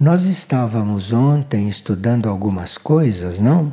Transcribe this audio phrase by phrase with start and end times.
[0.00, 3.72] Nós estávamos ontem estudando algumas coisas, não?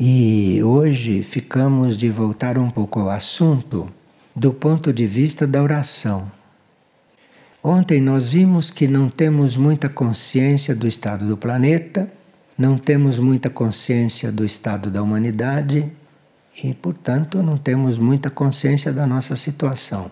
[0.00, 3.92] E hoje ficamos de voltar um pouco ao assunto
[4.34, 6.32] do ponto de vista da oração.
[7.62, 12.10] Ontem nós vimos que não temos muita consciência do estado do planeta,
[12.56, 15.92] não temos muita consciência do estado da humanidade
[16.64, 20.10] e, portanto, não temos muita consciência da nossa situação.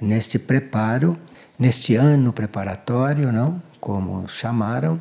[0.00, 1.16] Neste preparo,
[1.56, 3.62] neste ano preparatório, não?
[3.84, 4.98] Como chamaram.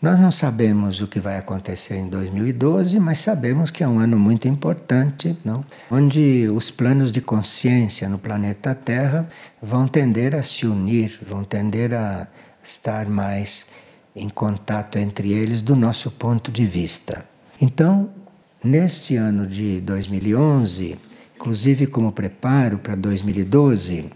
[0.00, 4.18] Nós não sabemos o que vai acontecer em 2012, mas sabemos que é um ano
[4.18, 5.64] muito importante, não?
[5.90, 9.26] onde os planos de consciência no planeta Terra
[9.60, 12.28] vão tender a se unir, vão tender a
[12.62, 13.66] estar mais
[14.14, 17.24] em contato entre eles do nosso ponto de vista.
[17.58, 18.10] Então,
[18.62, 20.98] neste ano de 2011,
[21.34, 24.10] inclusive como preparo para 2012,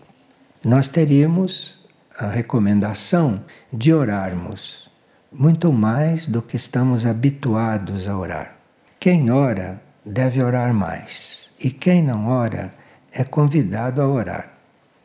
[0.63, 1.80] nós teríamos
[2.21, 4.91] a recomendação de orarmos
[5.33, 8.57] muito mais do que estamos habituados a orar.
[8.99, 12.71] Quem ora deve orar mais, e quem não ora
[13.13, 14.53] é convidado a orar.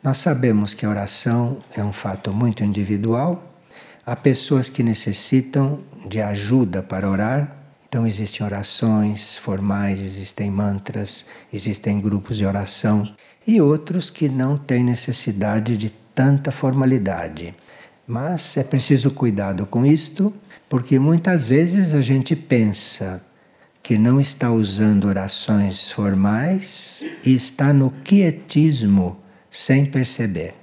[0.04, 3.54] Nós sabemos que a oração é um fato muito individual.
[4.06, 7.56] Há pessoas que necessitam de ajuda para orar,
[7.88, 13.10] então existem orações formais, existem mantras, existem grupos de oração,
[13.48, 17.54] e outros que não têm necessidade de tanta formalidade.
[18.08, 20.34] Mas é preciso cuidado com isto,
[20.70, 23.22] porque muitas vezes a gente pensa
[23.84, 29.18] que não está usando orações formais e está no quietismo
[29.52, 30.56] sem perceber.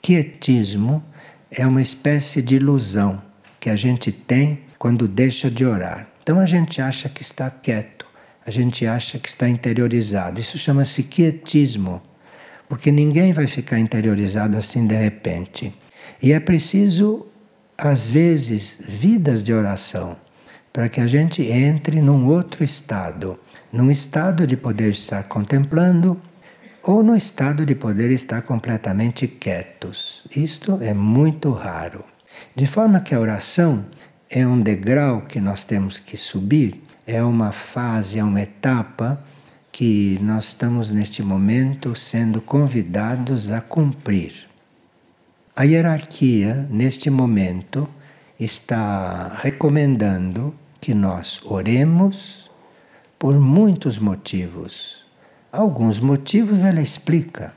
[0.00, 1.02] Quietismo
[1.50, 3.20] é uma espécie de ilusão
[3.60, 6.08] que a gente tem quando deixa de orar.
[6.22, 8.06] Então a gente acha que está quieto,
[8.46, 10.40] a gente acha que está interiorizado.
[10.40, 12.00] Isso chama-se quietismo
[12.68, 15.74] porque ninguém vai ficar interiorizado assim de repente.
[16.22, 17.26] E é preciso,
[17.76, 20.16] às vezes, vidas de oração,
[20.72, 23.38] para que a gente entre num outro estado,
[23.72, 26.20] num estado de poder estar contemplando
[26.82, 30.22] ou no estado de poder estar completamente quietos.
[30.34, 32.04] Isto é muito raro.
[32.54, 33.84] De forma que a oração
[34.30, 39.22] é um degrau que nós temos que subir, é uma fase, é uma etapa
[39.78, 44.48] que nós estamos neste momento sendo convidados a cumprir.
[45.54, 47.88] A hierarquia, neste momento,
[48.40, 52.50] está recomendando que nós oremos
[53.20, 55.06] por muitos motivos.
[55.52, 57.54] Alguns motivos ela explica.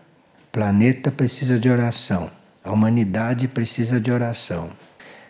[0.47, 2.29] O planeta precisa de oração,
[2.63, 4.69] a humanidade precisa de oração.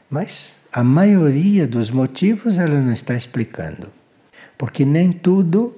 [0.09, 3.89] Mas a maioria dos motivos ela não está explicando.
[4.57, 5.77] Porque nem tudo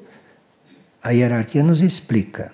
[1.03, 2.53] a hierarquia nos explica.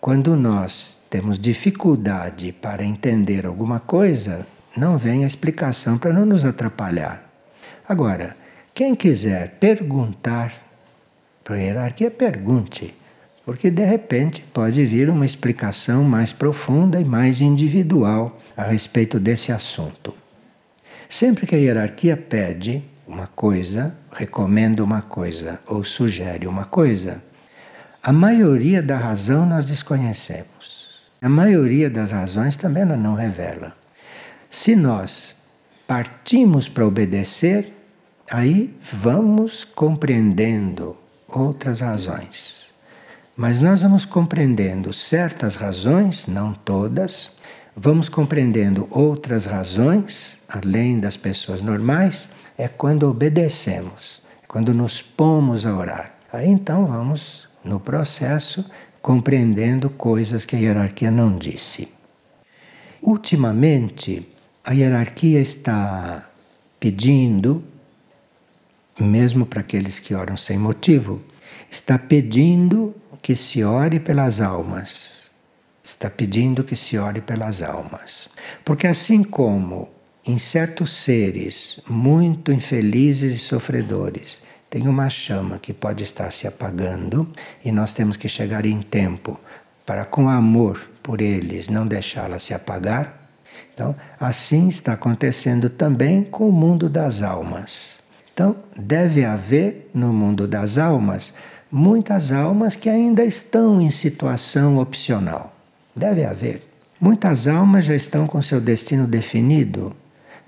[0.00, 6.46] Quando nós temos dificuldade para entender alguma coisa, não vem a explicação para não nos
[6.46, 7.30] atrapalhar.
[7.86, 8.34] Agora,
[8.72, 10.50] quem quiser perguntar
[11.44, 12.94] para a hierarquia, pergunte,
[13.44, 19.52] porque de repente pode vir uma explicação mais profunda e mais individual a respeito desse
[19.52, 20.14] assunto.
[21.08, 27.22] Sempre que a hierarquia pede uma coisa, recomenda uma coisa ou sugere uma coisa,
[28.06, 31.02] a maioria da razão nós desconhecemos.
[31.20, 33.76] A maioria das razões também ela não revela.
[34.48, 35.34] Se nós
[35.88, 37.76] partimos para obedecer,
[38.30, 40.96] aí vamos compreendendo
[41.26, 42.72] outras razões.
[43.36, 47.32] Mas nós vamos compreendendo certas razões, não todas,
[47.74, 55.74] vamos compreendendo outras razões, além das pessoas normais, é quando obedecemos, quando nos pomos a
[55.74, 56.14] orar.
[56.32, 58.64] Aí então vamos, no processo,
[59.02, 61.88] compreendendo coisas que a hierarquia não disse.
[63.02, 64.26] Ultimamente,
[64.64, 66.28] a hierarquia está
[66.80, 67.62] pedindo,
[68.98, 71.22] mesmo para aqueles que oram sem motivo,
[71.70, 75.30] está pedindo que se ore pelas almas.
[75.82, 78.28] Está pedindo que se ore pelas almas.
[78.64, 79.88] Porque assim como
[80.26, 84.42] em certos seres muito infelizes e sofredores,
[84.76, 87.26] tem uma chama que pode estar se apagando
[87.64, 89.40] e nós temos que chegar em tempo
[89.86, 93.26] para, com amor por eles, não deixá-la se apagar.
[93.72, 98.00] Então, assim está acontecendo também com o mundo das almas.
[98.34, 101.32] Então, deve haver no mundo das almas
[101.72, 105.56] muitas almas que ainda estão em situação opcional.
[105.94, 106.68] Deve haver.
[107.00, 109.96] Muitas almas já estão com seu destino definido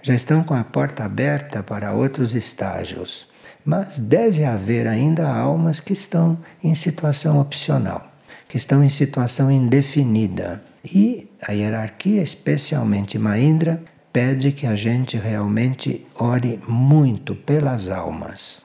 [0.02, 3.27] já estão com a porta aberta para outros estágios.
[3.68, 8.10] Mas deve haver ainda almas que estão em situação opcional,
[8.48, 10.62] que estão em situação indefinida.
[10.82, 18.62] E a hierarquia, especialmente Maindra, pede que a gente realmente ore muito pelas almas.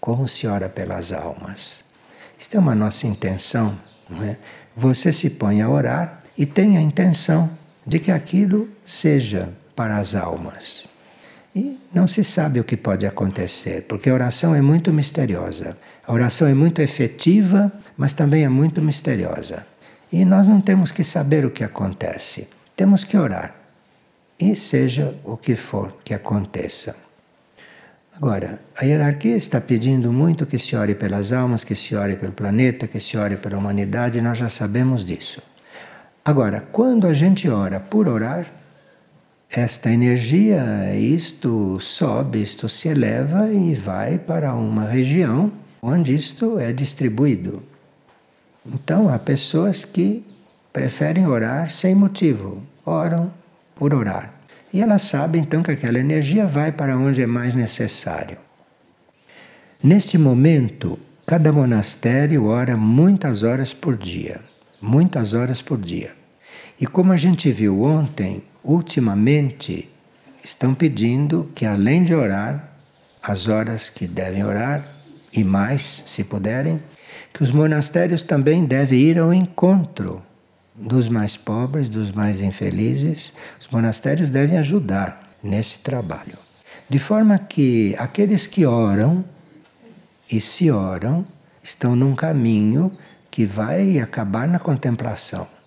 [0.00, 1.82] Como se ora pelas almas?
[2.38, 3.74] Isto é uma nossa intenção,
[4.08, 4.36] não é?
[4.76, 7.50] Você se põe a orar e tem a intenção
[7.84, 10.88] de que aquilo seja para as almas.
[11.54, 15.76] E não se sabe o que pode acontecer, porque a oração é muito misteriosa.
[16.06, 19.66] A oração é muito efetiva, mas também é muito misteriosa.
[20.12, 23.54] E nós não temos que saber o que acontece, temos que orar.
[24.38, 26.96] E seja o que for que aconteça.
[28.14, 32.32] Agora, a hierarquia está pedindo muito que se ore pelas almas, que se ore pelo
[32.32, 35.40] planeta, que se ore pela humanidade, nós já sabemos disso.
[36.24, 38.46] Agora, quando a gente ora por orar,
[39.50, 45.50] esta energia, isto sobe, isto se eleva e vai para uma região
[45.80, 47.62] onde isto é distribuído.
[48.66, 50.22] Então, há pessoas que
[50.72, 53.32] preferem orar sem motivo, oram
[53.74, 54.34] por orar.
[54.72, 58.36] E elas sabem então que aquela energia vai para onde é mais necessário.
[59.82, 64.40] Neste momento, cada monastério ora muitas horas por dia,
[64.82, 66.17] muitas horas por dia.
[66.80, 69.88] E como a gente viu ontem, ultimamente
[70.44, 72.72] estão pedindo que além de orar,
[73.20, 74.86] as horas que devem orar
[75.32, 76.80] e mais, se puderem,
[77.32, 80.22] que os monastérios também devem ir ao encontro
[80.74, 83.32] dos mais pobres, dos mais infelizes.
[83.60, 86.38] Os monastérios devem ajudar nesse trabalho.
[86.88, 89.24] De forma que aqueles que oram
[90.30, 91.26] e se oram
[91.62, 92.96] estão num caminho
[93.30, 95.57] que vai acabar na contemplação.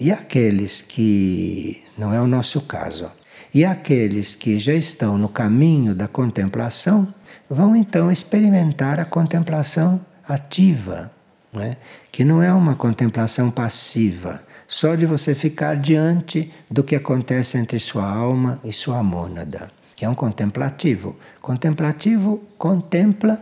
[0.00, 3.10] E aqueles que, não é o nosso caso,
[3.52, 7.12] e aqueles que já estão no caminho da contemplação,
[7.50, 11.12] vão então experimentar a contemplação ativa,
[11.52, 11.76] não é?
[12.10, 17.78] que não é uma contemplação passiva, só de você ficar diante do que acontece entre
[17.78, 21.14] sua alma e sua mônada, que é um contemplativo.
[21.42, 23.38] Contemplativo contempla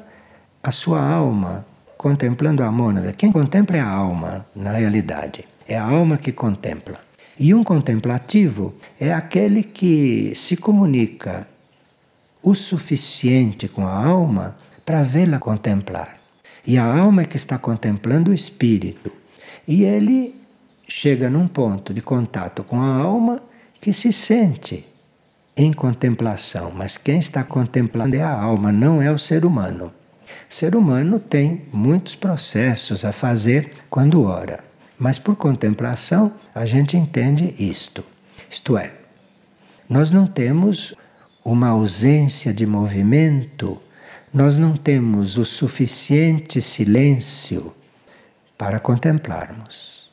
[0.61, 1.65] a sua alma,
[1.97, 3.13] contemplando a mônada.
[3.13, 5.45] Quem contempla é a alma, na realidade.
[5.69, 6.99] É a alma que contempla.
[7.39, 11.47] E um contemplativo é aquele que se comunica
[12.43, 16.19] o suficiente com a alma para vê-la contemplar.
[16.67, 19.13] E a alma é que está contemplando o espírito.
[19.67, 20.35] E ele
[20.89, 23.43] chega num ponto de contato com a alma
[23.81, 24.87] que se sente
[25.57, 29.93] em contemplação, mas quem está contemplando é a alma, não é o ser humano.
[30.51, 34.68] O ser humano tem muitos processos a fazer quando ora.
[34.99, 38.05] Mas por contemplação a gente entende isto.
[38.51, 38.93] Isto é,
[39.89, 40.95] nós não temos
[41.45, 43.81] uma ausência de movimento,
[44.33, 47.75] nós não temos o suficiente silêncio
[48.57, 50.09] para contemplarmos.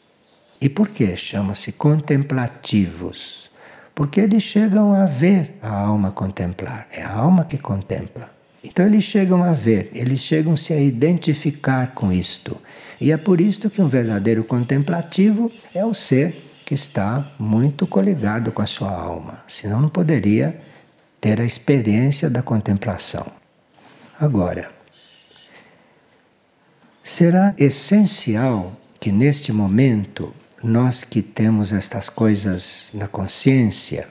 [0.61, 3.49] E por que chama-se contemplativos?
[3.93, 8.29] Porque eles chegam a ver a alma contemplar, é a alma que contempla.
[8.63, 12.59] Então eles chegam a ver, eles chegam -se a identificar com isto.
[12.99, 18.51] E é por isso que um verdadeiro contemplativo é o ser que está muito coligado
[18.51, 20.59] com a sua alma, senão não poderia
[21.21, 23.25] ter a experiência da contemplação.
[24.19, 24.71] Agora,
[27.03, 30.33] será essencial que neste momento
[30.63, 34.07] nós que temos estas coisas na consciência,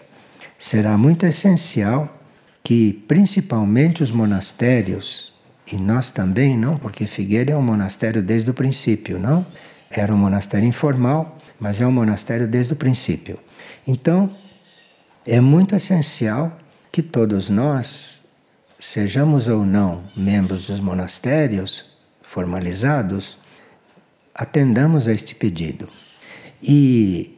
[0.56, 2.20] será muito essencial
[2.62, 5.33] que principalmente os monastérios
[5.74, 9.44] e nós também não, porque Figueira é um monastério desde o princípio, não?
[9.90, 13.40] Era um monastério informal, mas é um monastério desde o princípio.
[13.84, 14.30] Então,
[15.26, 16.56] é muito essencial
[16.92, 18.22] que todos nós,
[18.78, 21.86] sejamos ou não membros dos monastérios
[22.22, 23.36] formalizados,
[24.32, 25.88] atendamos a este pedido.
[26.62, 27.36] E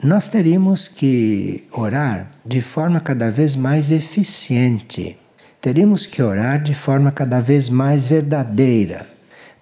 [0.00, 5.18] nós teríamos que orar de forma cada vez mais eficiente
[5.64, 9.06] teríamos que orar de forma cada vez mais verdadeira,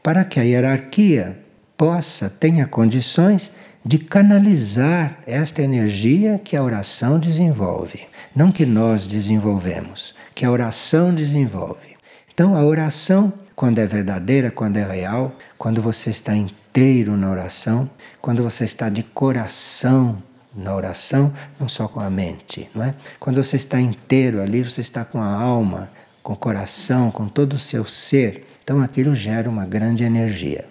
[0.03, 1.39] para que a hierarquia
[1.77, 3.53] possa, tenha condições
[3.87, 8.01] de canalizar esta energia que a oração desenvolve.
[8.35, 11.95] Não que nós desenvolvemos, que a oração desenvolve.
[12.35, 17.89] Então, a oração, quando é verdadeira, quando é real, quando você está inteiro na oração,
[18.21, 20.21] quando você está de coração
[20.55, 22.95] na oração, não só com a mente, não é?
[23.19, 25.91] Quando você está inteiro ali, você está com a alma,
[26.23, 28.47] com o coração, com todo o seu ser.
[28.63, 30.65] Então aquilo gera uma grande energia.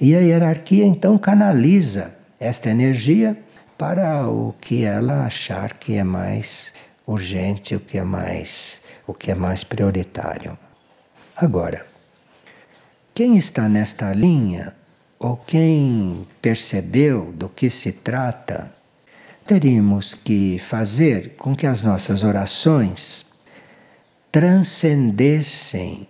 [0.00, 3.36] E a hierarquia então canaliza esta energia
[3.76, 6.72] para o que ela achar que é mais
[7.06, 10.58] urgente, o que é mais, o que é mais prioritário.
[11.36, 11.86] Agora,
[13.14, 14.74] quem está nesta linha
[15.18, 18.70] ou quem percebeu do que se trata
[19.48, 23.24] teríamos que fazer com que as nossas orações
[24.30, 26.06] transcendessem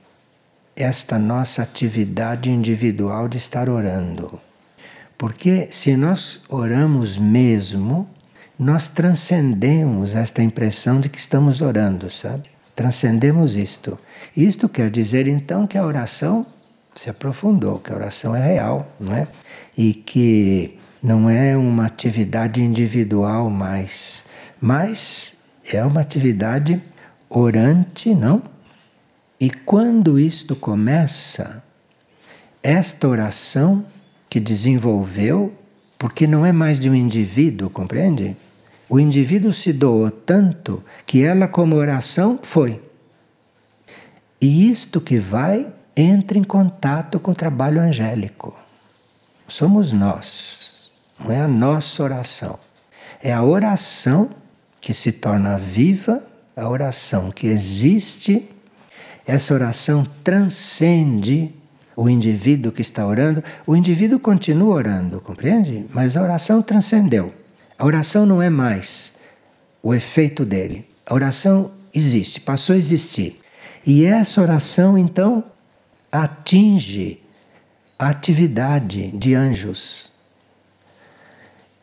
[0.74, 4.40] esta nossa atividade individual de estar orando.
[5.16, 8.08] Porque se nós oramos mesmo,
[8.58, 12.50] nós transcendemos esta impressão de que estamos orando, sabe?
[12.74, 13.96] Transcendemos isto.
[14.36, 16.44] Isto quer dizer então que a oração
[16.92, 19.28] se aprofundou, que a oração é real, não é?
[19.76, 24.24] E que não é uma atividade individual mais,
[24.60, 25.34] mas
[25.72, 26.82] é uma atividade
[27.28, 28.42] orante, não?
[29.40, 31.62] E quando isto começa,
[32.62, 33.84] esta oração
[34.28, 35.54] que desenvolveu,
[35.96, 38.36] porque não é mais de um indivíduo, compreende?
[38.88, 42.82] O indivíduo se doou tanto que ela, como oração, foi.
[44.40, 48.56] E isto que vai entra em contato com o trabalho angélico.
[49.48, 50.67] Somos nós,
[51.18, 52.58] não é a nossa oração.
[53.22, 54.30] É a oração
[54.80, 56.22] que se torna viva,
[56.56, 58.48] a oração que existe
[59.28, 61.54] essa oração transcende
[61.94, 63.44] o indivíduo que está orando.
[63.66, 65.84] O indivíduo continua orando, compreende?
[65.92, 67.34] Mas a oração transcendeu.
[67.78, 69.12] A oração não é mais
[69.82, 70.88] o efeito dele.
[71.04, 73.38] A oração existe, passou a existir.
[73.84, 75.44] E essa oração, então,
[76.10, 77.22] atinge
[77.98, 80.10] a atividade de anjos.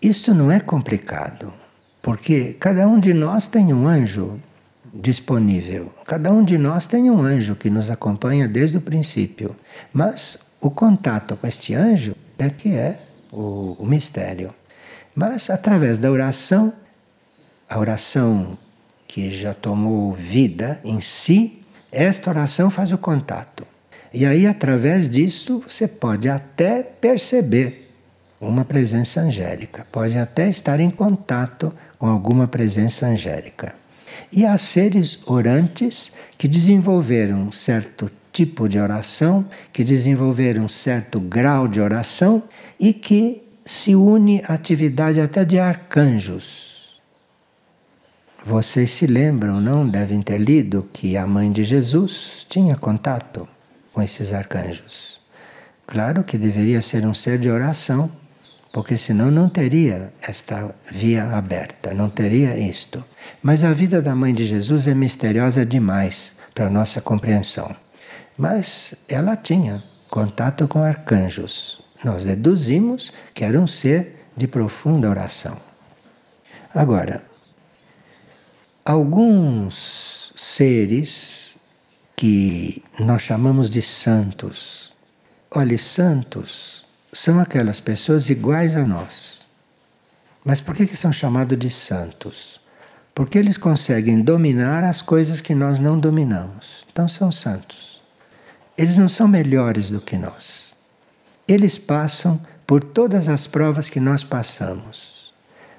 [0.05, 1.51] Isto não é complicado,
[1.99, 4.39] porque cada um de nós tem um anjo
[4.93, 5.91] disponível.
[6.05, 9.55] Cada um de nós tem um anjo que nos acompanha desde o princípio.
[9.91, 12.99] Mas o contato com este anjo é que é
[13.31, 14.53] o, o mistério.
[15.15, 16.71] Mas através da oração,
[17.67, 18.55] a oração
[19.07, 23.65] que já tomou vida em si, esta oração faz o contato.
[24.13, 27.84] E aí, através disto, você pode até perceber
[28.39, 33.73] uma presença angélica, pode até estar em contato com alguma presença angélica.
[34.31, 41.19] E há seres orantes que desenvolveram um certo tipo de oração, que desenvolveram um certo
[41.19, 42.43] grau de oração
[42.79, 46.99] e que se une à atividade até de arcanjos.
[48.45, 49.87] Vocês se lembram, não?
[49.87, 53.47] Devem ter lido que a mãe de Jesus tinha contato
[53.91, 55.19] com esses arcanjos.
[55.87, 58.11] Claro que deveria ser um ser de oração,
[58.75, 63.01] porque senão não teria esta via aberta, não teria isto.
[63.41, 67.73] Mas a vida da mãe de Jesus é misteriosa demais para nossa compreensão.
[68.37, 71.81] Mas ela tinha contato com arcanjos.
[72.03, 75.55] Nós deduzimos que era um ser de profunda oração.
[76.73, 77.23] Agora,
[78.83, 81.55] alguns seres
[82.13, 84.93] que nós chamamos de santos.
[85.49, 86.84] Olhe, santos
[87.17, 89.47] são aquelas pessoas iguais a nós.
[90.43, 92.59] Mas por que, que são chamados de santos?
[93.13, 96.85] Porque eles conseguem dominar as coisas que nós não dominamos.
[96.91, 98.01] Então são santos.
[98.77, 100.75] Eles não são melhores do que nós.
[101.47, 105.33] Eles passam por todas as provas que nós passamos.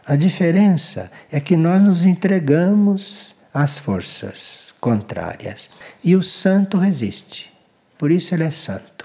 [0.07, 5.69] A diferença é que nós nos entregamos às forças contrárias
[6.03, 7.53] e o santo resiste.
[7.99, 8.96] Por isso ele é santo.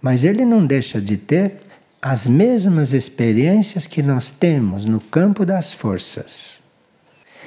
[0.00, 1.62] Mas ele não deixa de ter
[2.00, 6.62] as mesmas experiências que nós temos no campo das forças.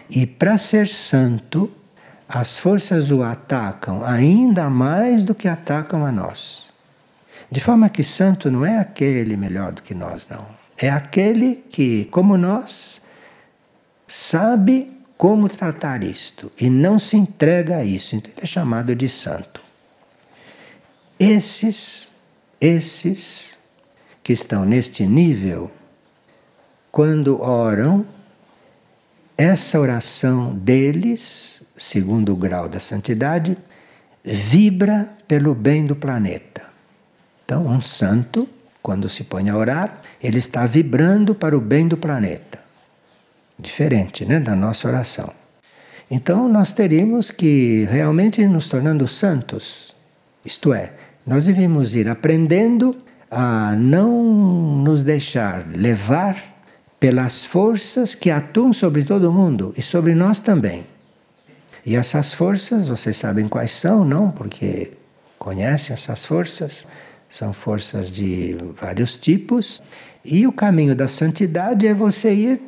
[0.10, 1.72] E para ser santo,
[2.27, 6.70] as forças o atacam ainda mais do que atacam a nós.
[7.50, 10.46] De forma que santo não é aquele melhor do que nós, não.
[10.77, 13.01] É aquele que, como nós,
[14.08, 18.15] sabe como tratar isto e não se entrega a isso.
[18.15, 19.62] Então ele é chamado de santo.
[21.20, 22.11] Esses
[22.62, 23.58] esses
[24.24, 25.72] que estão neste nível,
[26.91, 28.06] quando oram,
[29.36, 33.58] essa oração deles, segundo o grau da santidade,
[34.24, 36.62] vibra pelo bem do planeta.
[37.44, 38.48] Então, um santo,
[38.84, 42.60] quando se põe a orar, ele está vibrando para o bem do planeta.
[43.58, 45.34] Diferente né, da nossa oração.
[46.10, 49.96] Então, nós teríamos que realmente nos tornando santos,
[50.46, 50.94] isto é,
[51.25, 52.96] nós devemos ir aprendendo
[53.30, 54.12] a não
[54.84, 56.36] nos deixar levar
[57.00, 60.86] pelas forças que atuam sobre todo mundo e sobre nós também.
[61.86, 64.30] E essas forças, vocês sabem quais são, não?
[64.30, 64.92] Porque
[65.40, 66.86] conhecem essas forças,
[67.28, 69.82] são forças de vários tipos.
[70.24, 72.62] E o caminho da santidade é você ir,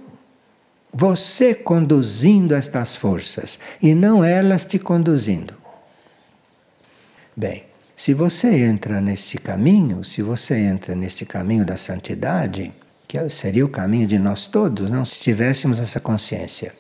[0.92, 5.54] você conduzindo estas forças e não elas te conduzindo.
[7.36, 7.64] Bem,
[7.96, 12.74] se você entra nesse caminho, se você entra nesse caminho da santidade,
[13.08, 16.74] que seria o caminho de nós todos, não se tivéssemos essa consciência.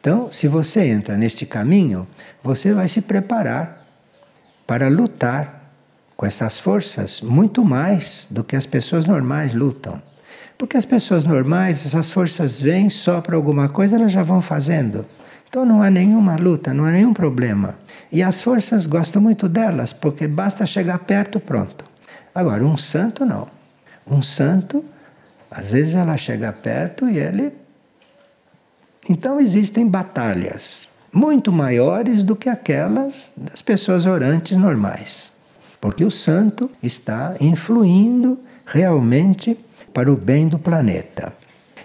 [0.00, 2.06] Então, se você entra neste caminho,
[2.42, 3.86] você vai se preparar
[4.66, 5.72] para lutar
[6.16, 10.00] com essas forças muito mais do que as pessoas normais lutam.
[10.56, 15.04] Porque as pessoas normais, essas forças vêm só para alguma coisa, elas já vão fazendo.
[15.48, 17.76] Então não há nenhuma luta, não há nenhum problema.
[18.12, 21.84] E as forças gostam muito delas, porque basta chegar perto, pronto.
[22.34, 23.46] Agora, um santo não.
[24.06, 24.84] Um santo,
[25.50, 27.52] às vezes ela chega perto e ele.
[29.08, 35.32] Então existem batalhas muito maiores do que aquelas das pessoas orantes normais.
[35.80, 39.56] Porque o santo está influindo realmente
[39.92, 41.32] para o bem do planeta.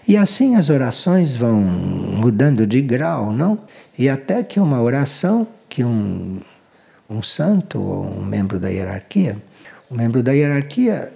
[0.07, 3.57] E assim as orações vão mudando de grau, não?
[3.97, 6.39] E até que uma oração que um,
[7.09, 9.35] um santo ou um membro da hierarquia,
[9.91, 11.11] um membro da hierarquia,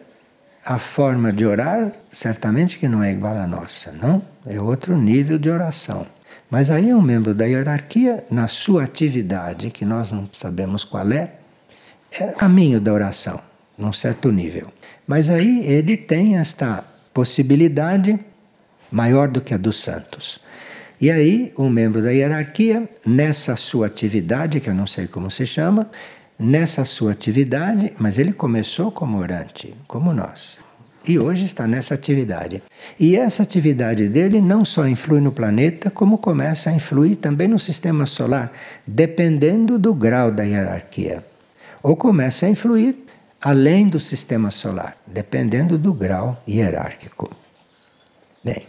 [0.66, 4.22] a forma de orar certamente que não é igual à nossa, não?
[4.46, 6.06] É outro nível de oração.
[6.51, 11.36] Mas aí um membro da hierarquia, na sua atividade, que nós não sabemos qual é,
[12.12, 13.39] é caminho da oração,
[13.78, 14.68] num certo nível.
[15.08, 18.20] Mas aí ele tem esta possibilidade
[18.92, 20.42] maior do que a dos santos.
[21.01, 25.46] E aí, um membro da hierarquia, nessa sua atividade, que eu não sei como se
[25.46, 25.89] chama,
[26.38, 30.62] nessa sua atividade, mas ele começou como orante, como nós.
[31.08, 32.62] E hoje está nessa atividade.
[33.00, 37.58] E essa atividade dele não só influi no planeta, como começa a influir também no
[37.58, 38.51] sistema solar,
[38.86, 41.24] dependendo do grau da hierarquia.
[41.82, 43.06] Ou começa a influir
[43.41, 47.32] além do sistema solar, dependendo do grau hierárquico.
[48.44, 48.68] Bem,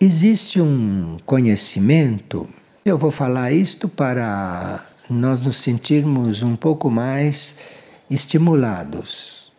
[0.00, 2.48] Existe um conhecimento,
[2.84, 7.56] eu vou falar isto para nós nos sentirmos um pouco mais
[8.08, 9.50] estimulados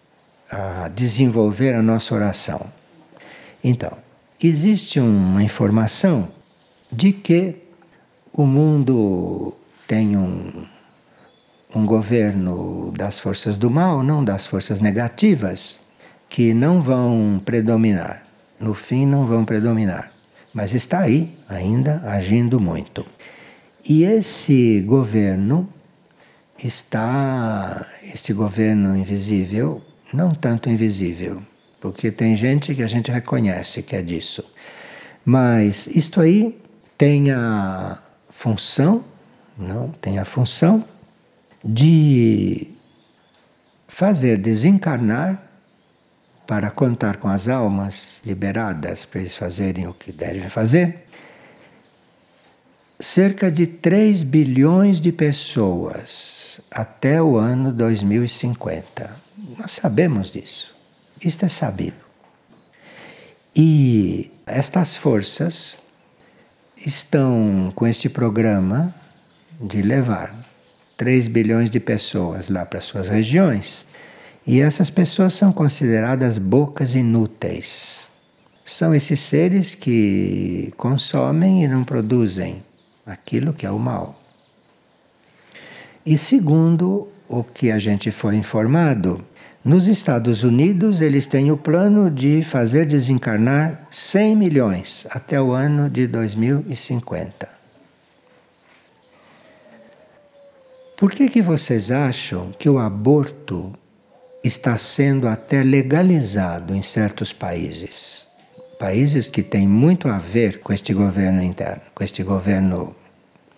[0.49, 2.67] a desenvolver a nossa oração.
[3.61, 3.91] Então,
[4.41, 6.29] existe uma informação
[6.89, 7.55] de que
[8.31, 9.53] o mundo
[9.85, 10.63] tem um,
[11.75, 15.81] um governo das forças do mal, não das forças negativas,
[16.29, 18.23] que não vão predominar.
[18.57, 20.17] No fim, não vão predominar
[20.53, 23.05] mas está aí ainda agindo muito.
[23.87, 25.67] E esse governo
[26.57, 29.81] está, este governo invisível,
[30.13, 31.41] não tanto invisível,
[31.79, 34.43] porque tem gente que a gente reconhece que é disso.
[35.23, 36.59] Mas isto aí
[36.97, 39.03] tem a função,
[39.57, 40.83] não, tem a função
[41.63, 42.67] de
[43.87, 45.48] fazer desencarnar
[46.49, 51.05] para contar com as almas liberadas para eles fazerem o que devem fazer,
[52.99, 59.15] cerca de 3 bilhões de pessoas até o ano 2050.
[59.59, 60.75] Nós sabemos disso.
[61.23, 61.97] Isto é sabido.
[63.55, 65.79] E estas forças
[66.75, 68.91] estão com este programa
[69.61, 70.33] de levar
[70.97, 73.87] 3 bilhões de pessoas lá para suas regiões
[74.45, 78.07] e essas pessoas são consideradas bocas inúteis.
[78.65, 82.63] São esses seres que consomem e não produzem
[83.05, 84.19] aquilo que é o mal.
[86.05, 89.23] E segundo o que a gente foi informado,
[89.63, 95.89] nos Estados Unidos eles têm o plano de fazer desencarnar 100 milhões até o ano
[95.89, 97.49] de 2050.
[100.97, 103.71] Por que, que vocês acham que o aborto
[104.43, 108.27] está sendo até legalizado em certos países.
[108.79, 112.95] Países que têm muito a ver com este governo interno, com este governo.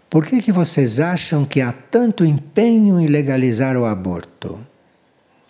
[0.10, 4.60] Por que, que vocês acham que há tanto empenho em legalizar o aborto?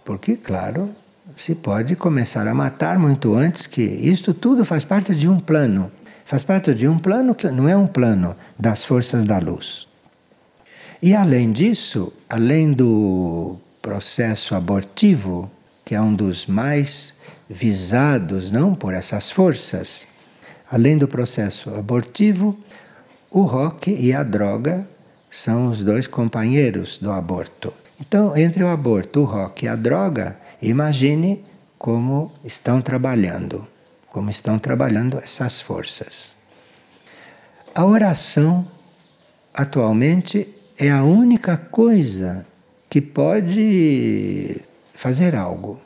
[0.04, 0.89] Porque, claro,
[1.36, 5.91] se pode começar a matar muito antes que isto tudo faz parte de um plano.
[6.26, 9.88] Faz parte de um plano que não é um plano das forças da luz.
[11.02, 15.50] E além disso, além do processo abortivo,
[15.84, 17.17] que é um dos mais
[17.50, 20.08] visados não por essas forças.
[20.70, 22.58] Além do processo abortivo,
[23.30, 24.88] o rock e a droga
[25.30, 27.74] são os dois companheiros do aborto.
[28.00, 31.44] Então, entre o aborto, o rock e a droga, imagine
[31.78, 33.67] como estão trabalhando,
[34.12, 36.36] como estão trabalhando essas forças.
[37.74, 38.67] A oração
[39.54, 42.46] atualmente é a única coisa
[42.91, 44.60] que pode
[44.93, 45.80] fazer algo.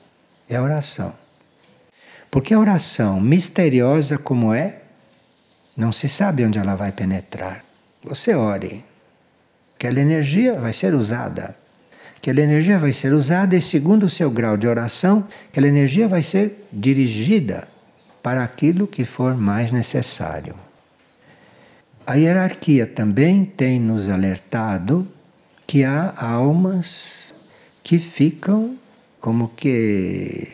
[0.50, 1.14] É a oração.
[2.32, 4.82] Porque a oração, misteriosa como é,
[5.78, 7.64] não se sabe onde ela vai penetrar.
[8.04, 8.84] Você ore.
[9.76, 11.56] Aquela energia vai ser usada.
[12.18, 16.24] Aquela energia vai ser usada e, segundo o seu grau de oração, aquela energia vai
[16.24, 17.68] ser dirigida
[18.24, 20.56] para aquilo que for mais necessário.
[22.08, 25.08] A hierarquia também tem nos alertado
[25.68, 27.34] que há almas
[27.84, 28.78] que ficam
[29.20, 30.48] como que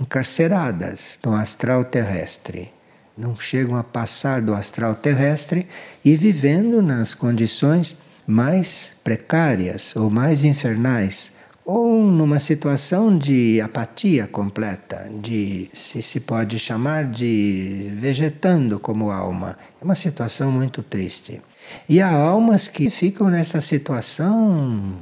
[0.00, 2.72] encarceradas no astral terrestre.
[3.16, 5.68] Não chegam a passar do astral terrestre
[6.04, 11.32] e vivendo nas condições mais precárias ou mais infernais,
[11.64, 19.56] ou numa situação de apatia completa, de se se pode chamar de vegetando como alma.
[19.80, 21.40] É uma situação muito triste.
[21.88, 24.94] E há almas que ficam nessa situação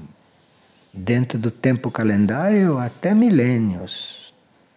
[0.92, 4.34] dentro do tempo calendário até milênios.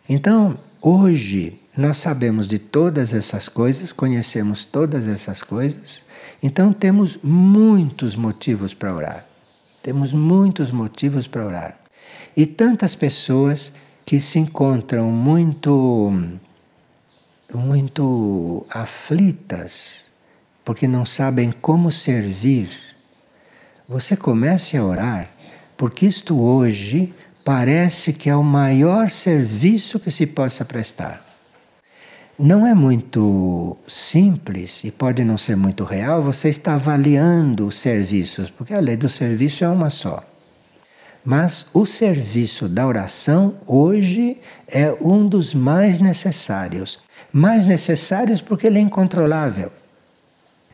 [0.07, 6.03] Então, hoje nós sabemos de todas essas coisas, conhecemos todas essas coisas,
[6.41, 9.25] então temos muitos motivos para orar.
[9.81, 11.79] Temos muitos motivos para orar.
[12.35, 13.73] E tantas pessoas
[14.05, 16.13] que se encontram muito
[17.53, 20.11] muito aflitas
[20.65, 22.69] porque não sabem como servir.
[23.87, 25.29] Você comece a orar,
[25.77, 31.23] porque isto hoje parece que é o maior serviço que se possa prestar.
[32.37, 38.49] Não é muito simples e pode não ser muito real você está avaliando os serviços,
[38.49, 40.21] porque a lei do serviço é uma só.
[41.23, 46.99] Mas o serviço da oração hoje é um dos mais necessários.
[47.31, 49.71] Mais necessários porque ele é incontrolável.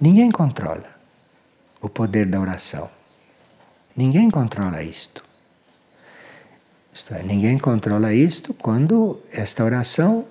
[0.01, 0.95] Ninguém controla
[1.79, 2.89] o poder da oração.
[3.95, 5.23] Ninguém controla isto.
[6.91, 10.25] Isto é, ninguém controla isto quando esta oração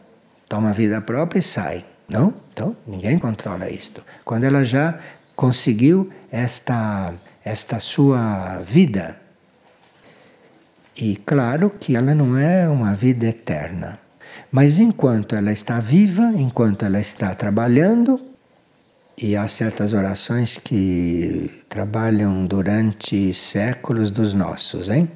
[0.48, 1.84] toma vida própria e sai.
[2.08, 2.34] Não?
[2.52, 4.02] Então, ninguém controla isto.
[4.24, 4.98] Quando ela já
[5.36, 9.20] conseguiu esta, esta sua vida.
[10.96, 14.00] E claro que ela não é uma vida eterna.
[14.50, 18.29] Mas enquanto ela está viva, enquanto ela está trabalhando,
[19.22, 25.10] e há certas orações que trabalham durante séculos dos nossos, hein?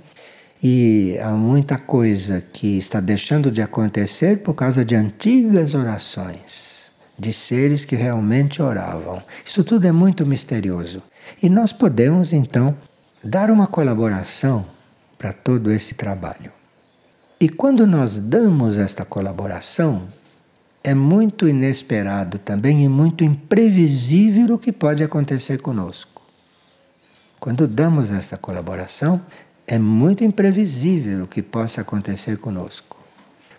[0.63, 7.33] E há muita coisa que está deixando de acontecer por causa de antigas orações, de
[7.33, 9.23] seres que realmente oravam.
[9.45, 11.03] Isso tudo é muito misterioso.
[11.43, 12.75] E nós podemos, então,
[13.23, 14.65] dar uma colaboração
[15.19, 16.53] para todo esse trabalho.
[17.41, 20.07] E quando nós damos esta colaboração,
[20.85, 26.21] é muito inesperado também e muito imprevisível o que pode acontecer conosco.
[27.41, 29.19] Quando damos esta colaboração,
[29.67, 32.99] é muito imprevisível o que possa acontecer conosco.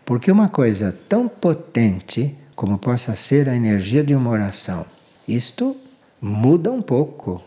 [0.06, 4.86] Porque uma coisa tão potente como possa ser a energia de uma oração,
[5.28, 5.76] isto
[6.22, 7.42] muda um pouco.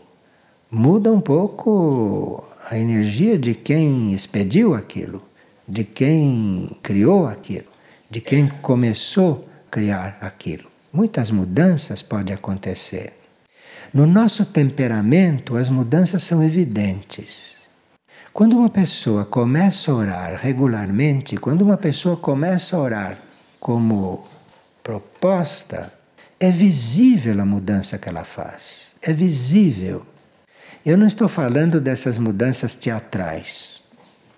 [0.69, 5.23] Muda um pouco a energia de quem expediu aquilo,
[5.65, 7.65] de quem criou aquilo,
[8.11, 10.69] de quem começou criar aquilo.
[10.91, 13.13] Muitas mudanças podem acontecer.
[13.93, 17.57] No nosso temperamento, as mudanças são evidentes.
[18.31, 23.17] Quando uma pessoa começa a orar regularmente, quando uma pessoa começa a orar
[23.59, 24.25] como
[24.83, 25.91] proposta,
[26.39, 28.95] é visível a mudança que ela faz.
[29.01, 30.05] É visível.
[30.85, 33.81] Eu não estou falando dessas mudanças teatrais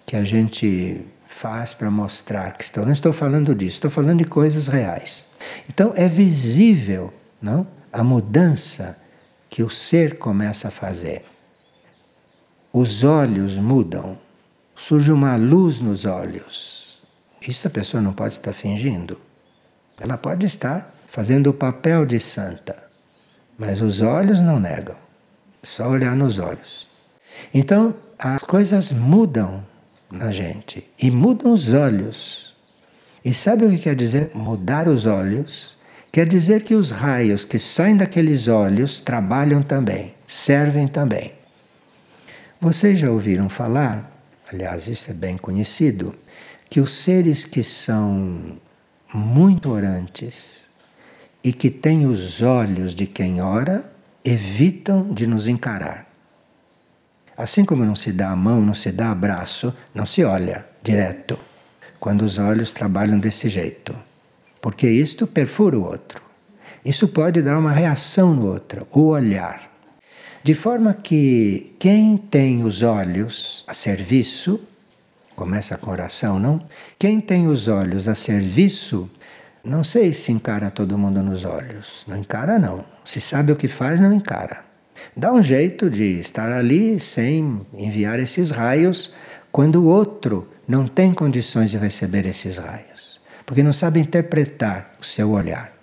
[0.05, 2.85] que a gente faz para mostrar que estão.
[2.85, 3.77] Não estou falando disso.
[3.77, 5.27] Estou falando de coisas reais.
[5.69, 7.67] Então é visível, não?
[7.91, 8.97] A mudança
[9.49, 11.25] que o ser começa a fazer
[12.73, 14.17] os olhos mudam,
[14.73, 17.01] surge uma luz nos olhos.
[17.45, 19.19] Isso a pessoa não pode estar fingindo.
[19.99, 22.81] Ela pode estar fazendo o papel de santa,
[23.57, 24.95] mas os olhos não negam.
[25.61, 26.87] Só olhar nos olhos.
[27.53, 29.63] Então, as coisas mudam
[30.11, 32.53] na gente e mudam os olhos.
[33.23, 35.77] E sabe o que quer dizer mudar os olhos?
[36.11, 41.33] Quer dizer que os raios que saem daqueles olhos trabalham também, servem também.
[42.59, 44.11] Vocês já ouviram falar,
[44.51, 46.13] aliás, isso é bem conhecido,
[46.69, 48.57] que os seres que são
[49.13, 50.69] muito orantes
[51.43, 53.89] e que têm os olhos de quem ora
[54.23, 56.10] evitam de nos encarar.
[57.41, 61.39] Assim como não se dá a mão, não se dá abraço, não se olha direto
[61.99, 63.97] quando os olhos trabalham desse jeito.
[64.61, 66.21] Porque isto perfura o outro.
[66.85, 69.71] Isso pode dar uma reação no outro, o olhar.
[70.43, 74.59] De forma que quem tem os olhos a serviço,
[75.35, 76.63] começa com oração, não?
[76.99, 79.09] Quem tem os olhos a serviço,
[79.63, 82.03] não sei se encara todo mundo nos olhos.
[82.07, 82.85] Não encara, não.
[83.03, 84.70] Se sabe o que faz, não encara.
[85.15, 89.11] Dá um jeito de estar ali sem enviar esses raios
[89.51, 93.19] quando o outro não tem condições de receber esses raios.
[93.45, 95.73] porque não sabe interpretar o seu olhar.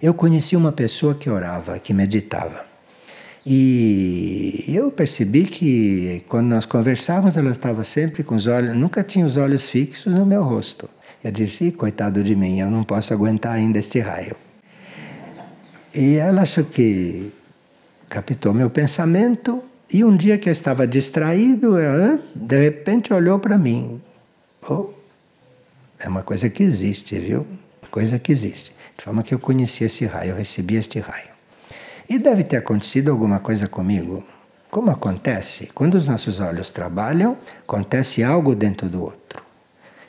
[0.00, 2.64] Eu conheci uma pessoa que orava, que meditava.
[3.44, 9.26] E eu percebi que quando nós conversávamos, ela estava sempre com os olhos, nunca tinha
[9.26, 10.88] os olhos fixos no meu rosto.
[11.22, 14.36] Eu disse, coitado de mim, eu não posso aguentar ainda este raio.
[15.94, 17.32] E ela achou que
[18.08, 21.74] captou meu pensamento e um dia que eu estava distraído,
[22.34, 24.00] de repente olhou para mim.
[24.68, 24.90] Oh,
[25.98, 27.46] é uma coisa que existe, viu?
[27.90, 28.72] Coisa que existe.
[28.96, 31.30] De forma que eu conheci esse raio, eu recebi este raio.
[32.08, 34.24] E deve ter acontecido alguma coisa comigo.
[34.70, 35.70] Como acontece?
[35.74, 39.42] Quando os nossos olhos trabalham, acontece algo dentro do outro.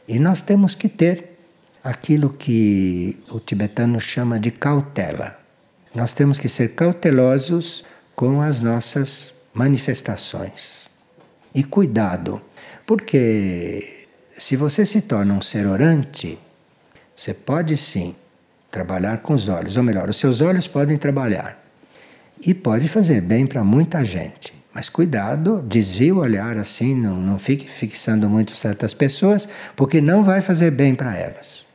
[0.08, 1.38] E nós temos que ter
[1.84, 5.39] aquilo que o tibetano chama de cautela.
[6.00, 7.84] Nós temos que ser cautelosos
[8.16, 10.90] com as nossas manifestações.
[11.54, 12.42] E cuidado,
[12.86, 16.40] porque se você se torna um ser orante,
[17.18, 18.16] você pode sim
[18.72, 21.62] trabalhar com os olhos, ou melhor, os seus olhos podem trabalhar
[22.48, 24.54] e pode fazer bem para muita gente.
[24.74, 30.24] Mas cuidado, desvie o olhar assim, não, não fique fixando muito certas pessoas, porque não
[30.24, 31.68] vai fazer bem para elas.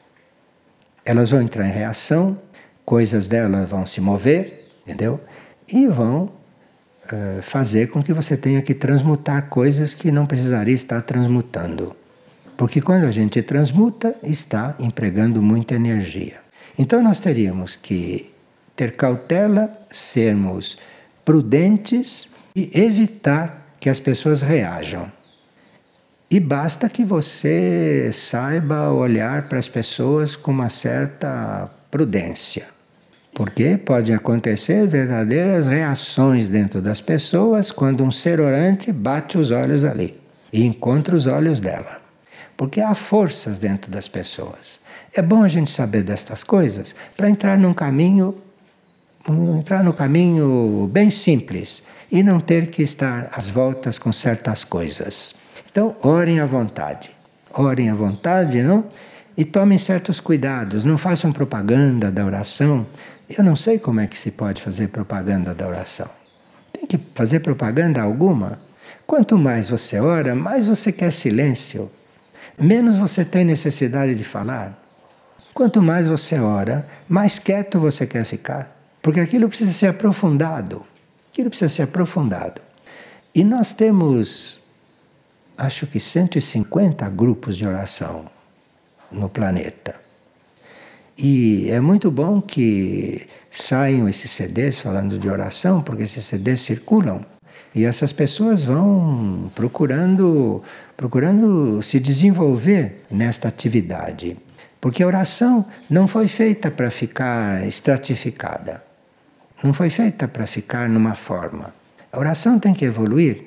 [1.04, 2.38] Elas vão entrar em reação,
[2.84, 5.20] coisas delas vão se mover, entendeu?
[5.68, 11.00] E vão uh, fazer com que você tenha que transmutar coisas que não precisaria estar
[11.02, 11.96] transmutando.
[12.56, 16.36] Porque quando a gente transmuta, está empregando muita energia.
[16.78, 18.32] Então nós teríamos que
[18.76, 20.78] ter cautela, sermos
[21.24, 25.10] prudentes e evitar que as pessoas reajam.
[26.30, 32.73] E basta que você saiba olhar para as pessoas com uma certa prudência.
[33.34, 39.84] Porque pode acontecer verdadeiras reações dentro das pessoas quando um ser orante bate os olhos
[39.84, 40.14] ali
[40.52, 42.00] e encontra os olhos dela.
[42.56, 44.80] Porque há forças dentro das pessoas.
[45.12, 48.36] É bom a gente saber destas coisas para entrar num caminho
[49.58, 55.34] entrar no caminho bem simples e não ter que estar às voltas com certas coisas.
[55.70, 57.10] Então, orem à vontade.
[57.52, 58.84] Orem à vontade, não?
[59.36, 60.84] E tomem certos cuidados.
[60.84, 62.86] Não façam propaganda da oração
[63.28, 66.08] eu não sei como é que se pode fazer propaganda da oração.
[66.72, 68.58] Tem que fazer propaganda alguma.
[69.06, 71.90] Quanto mais você ora, mais você quer silêncio,
[72.58, 74.78] menos você tem necessidade de falar.
[75.54, 80.84] Quanto mais você ora, mais quieto você quer ficar, porque aquilo precisa ser aprofundado.
[81.32, 82.60] Aquilo precisa ser aprofundado.
[83.34, 84.60] E nós temos,
[85.56, 88.26] acho que 150 grupos de oração
[89.14, 89.94] no planeta.
[91.16, 97.24] E é muito bom que saiam esses CDs falando de oração, porque esses CDs circulam.
[97.74, 100.62] E essas pessoas vão procurando,
[100.96, 104.36] procurando se desenvolver nesta atividade.
[104.80, 108.82] Porque a oração não foi feita para ficar estratificada.
[109.62, 111.72] Não foi feita para ficar numa forma.
[112.12, 113.44] A oração tem que evoluir.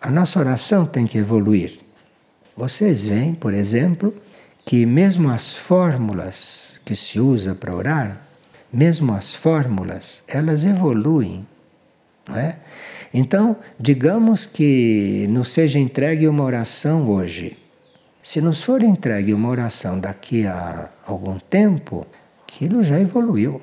[0.00, 1.80] A nossa oração tem que evoluir.
[2.56, 4.14] Vocês veem, por exemplo,
[4.66, 8.20] que mesmo as fórmulas que se usa para orar,
[8.72, 11.46] mesmo as fórmulas, elas evoluem,
[12.28, 12.58] não é?
[13.14, 17.56] Então, digamos que nos seja entregue uma oração hoje.
[18.20, 22.04] Se nos for entregue uma oração daqui a algum tempo,
[22.42, 23.62] aquilo já evoluiu.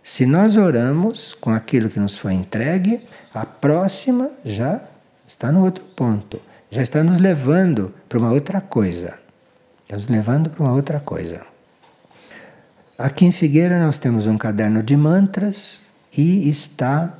[0.00, 3.00] Se nós oramos com aquilo que nos foi entregue,
[3.34, 4.80] a próxima já
[5.26, 6.40] está no outro ponto,
[6.70, 9.18] já está nos levando para uma outra coisa.
[9.90, 11.44] Estamos levando para uma outra coisa.
[12.96, 17.12] Aqui em Figueira nós temos um caderno de mantras e está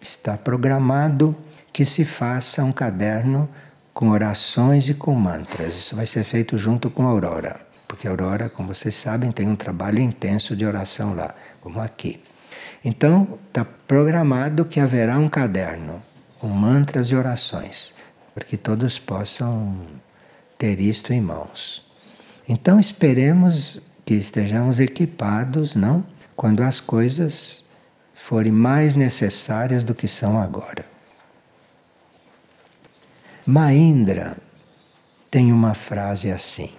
[0.00, 1.36] está programado
[1.72, 3.48] que se faça um caderno
[3.94, 5.76] com orações e com mantras.
[5.76, 9.46] Isso vai ser feito junto com a Aurora, porque a Aurora, como vocês sabem, tem
[9.48, 12.20] um trabalho intenso de oração lá, como aqui.
[12.84, 16.02] Então, está programado que haverá um caderno
[16.40, 17.94] com mantras e orações,
[18.34, 19.86] para que todos possam
[20.58, 21.82] ter isto em mãos.
[22.48, 26.04] Então esperemos que estejamos equipados, não?
[26.36, 27.66] Quando as coisas
[28.14, 30.84] forem mais necessárias do que são agora.
[33.46, 34.36] Maindra
[35.30, 36.70] tem uma frase assim: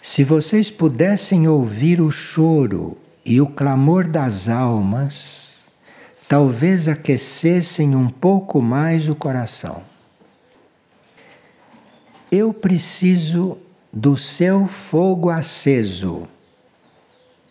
[0.00, 5.66] Se vocês pudessem ouvir o choro e o clamor das almas,
[6.28, 9.93] talvez aquecessem um pouco mais o coração.
[12.36, 13.56] Eu preciso
[13.92, 16.26] do seu fogo aceso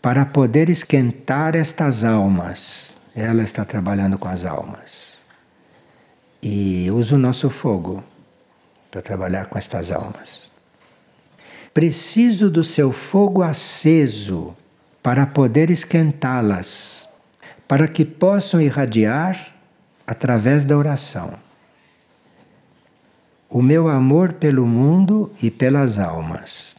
[0.01, 2.97] para poder esquentar estas almas.
[3.15, 5.19] Ela está trabalhando com as almas.
[6.41, 8.03] E usa o nosso fogo
[8.91, 10.51] para trabalhar com estas almas.
[11.73, 14.53] Preciso do seu fogo aceso
[15.01, 17.07] para poder esquentá-las,
[17.69, 19.55] para que possam irradiar
[20.05, 21.39] através da oração.
[23.53, 26.75] O meu amor pelo mundo e pelas almas.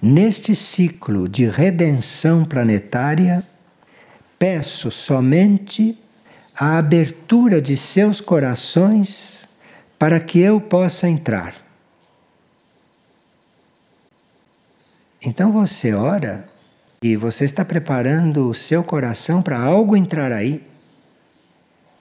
[0.00, 3.44] Neste ciclo de redenção planetária,
[4.38, 5.98] peço somente
[6.56, 9.48] a abertura de seus corações
[9.98, 11.56] para que eu possa entrar.
[15.20, 16.48] Então você ora
[17.02, 20.64] e você está preparando o seu coração para algo entrar aí.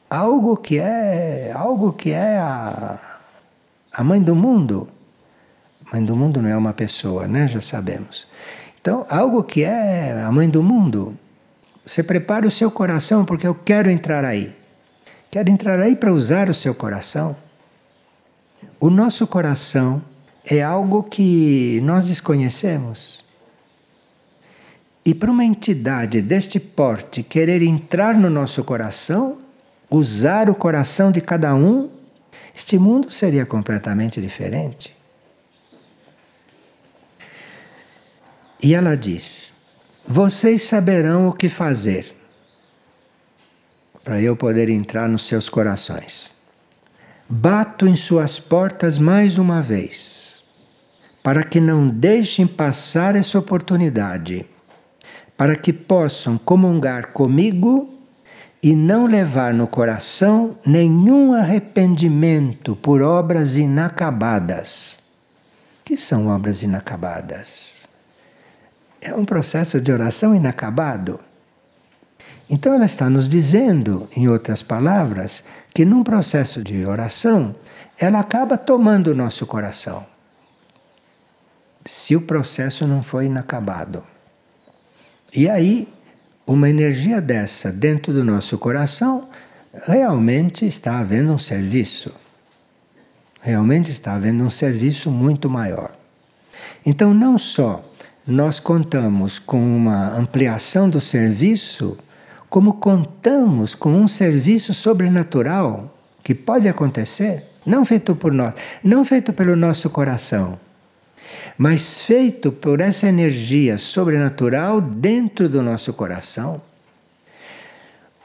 [0.08, 3.19] Algo que é, algo que é a,
[4.00, 4.88] a mãe do mundo.
[5.92, 7.50] Mãe do mundo não é uma pessoa, né?
[7.50, 8.26] Já sabemos.
[8.80, 11.14] Então, algo que é a mãe do mundo.
[11.86, 14.56] Você prepara o seu coração porque eu quero entrar aí.
[15.30, 17.36] Quero entrar aí para usar o seu coração.
[18.80, 20.02] O nosso coração
[20.46, 23.26] é algo que nós desconhecemos.
[25.06, 29.40] E para uma entidade deste porte querer entrar no nosso coração,
[29.90, 31.99] usar o coração de cada um,
[32.56, 34.96] este mundo seria completamente diferente.
[38.62, 39.54] E ela diz:
[40.06, 42.14] Vocês saberão o que fazer
[44.04, 46.34] para eu poder entrar nos seus corações.
[47.30, 50.44] Bato em suas portas mais uma vez,
[51.22, 54.46] para que não deixem passar essa oportunidade,
[55.38, 57.99] para que possam comungar comigo
[58.62, 65.00] e não levar no coração nenhum arrependimento por obras inacabadas.
[65.86, 67.88] que são obras inacabadas?
[69.02, 71.20] É um processo de oração inacabado.
[72.50, 75.44] Então ela está nos dizendo, em outras palavras,
[75.74, 77.56] que num processo de oração,
[77.98, 80.06] ela acaba tomando o nosso coração.
[81.86, 84.04] Se o processo não foi inacabado.
[85.34, 85.88] E aí,
[86.54, 89.30] uma energia dessa dentro do nosso coração,
[89.86, 92.12] realmente está havendo um serviço.
[93.40, 95.96] Realmente está havendo um serviço muito maior.
[96.84, 97.84] Então, não só
[98.26, 101.98] nós contamos com uma ampliação do serviço
[102.50, 109.32] como contamos com um serviço sobrenatural que pode acontecer, não feito por nós, não feito
[109.32, 110.60] pelo nosso coração,
[111.60, 116.62] mas feito por essa energia sobrenatural dentro do nosso coração.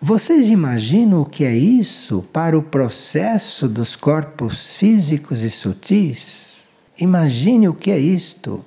[0.00, 6.68] Vocês imaginam o que é isso para o processo dos corpos físicos e sutis?
[6.96, 8.64] Imagine o que é isto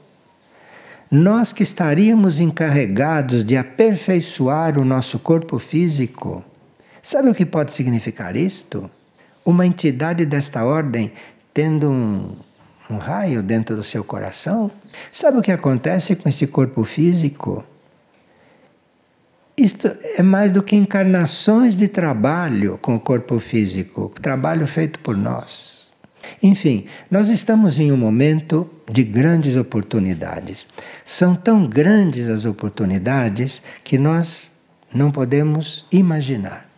[1.09, 6.43] nós que estaríamos encarregados de aperfeiçoar o nosso corpo físico.
[7.01, 8.91] Sabe o que pode significar isto?
[9.45, 11.13] Uma entidade desta ordem
[11.53, 12.35] tendo um,
[12.89, 14.71] um raio dentro do seu coração?
[15.11, 17.63] Sabe o que acontece com esse corpo físico?
[19.57, 25.17] Isto é mais do que encarnações de trabalho com o corpo físico, trabalho feito por
[25.17, 25.91] nós.
[26.43, 30.67] Enfim, nós estamos em um momento de grandes oportunidades.
[31.03, 34.53] São tão grandes as oportunidades que nós
[34.93, 36.69] não podemos imaginar.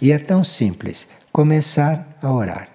[0.00, 2.69] E é tão simples começar a orar.